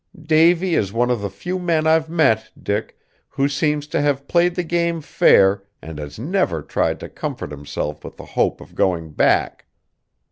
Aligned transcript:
Davy 0.19 0.73
is 0.73 0.91
one 0.91 1.11
of 1.11 1.21
the 1.21 1.29
few 1.29 1.59
men 1.59 1.85
I've 1.85 2.09
met, 2.09 2.49
Dick, 2.59 2.97
who 3.29 3.47
seems 3.47 3.85
to 3.89 4.01
have 4.01 4.27
played 4.27 4.55
the 4.55 4.63
game 4.63 4.99
fair 4.99 5.63
and 5.79 5.99
has 5.99 6.17
never 6.17 6.63
tried 6.63 6.99
to 7.01 7.07
comfort 7.07 7.51
himself 7.51 8.03
with 8.03 8.17
the 8.17 8.25
hope 8.25 8.61
of 8.61 8.73
going 8.73 9.11
back. 9.11 9.67